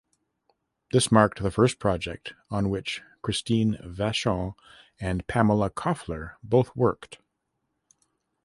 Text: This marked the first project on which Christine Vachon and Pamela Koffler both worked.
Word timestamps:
This 0.91 1.11
marked 1.11 1.43
the 1.43 1.51
first 1.51 1.77
project 1.77 2.33
on 2.49 2.71
which 2.71 3.03
Christine 3.21 3.77
Vachon 3.83 4.55
and 4.99 5.27
Pamela 5.27 5.69
Koffler 5.69 6.37
both 6.41 6.75
worked. 6.75 7.19